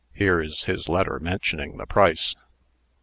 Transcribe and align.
Here 0.15 0.41
is 0.41 0.63
his 0.63 0.89
letter 0.89 1.19
mentioning 1.19 1.77
the 1.77 1.85
price." 1.85 2.33